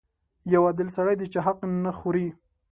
•یو 0.53 0.61
عادل 0.67 0.87
سړی 0.97 1.15
د 1.17 1.23
چا 1.33 1.39
حق 1.45 1.57
نه 1.83 1.91
خوري. 1.99 2.27